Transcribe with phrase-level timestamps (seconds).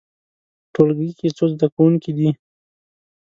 [0.73, 2.29] ټولګی کې څو زده کوونکي دي؟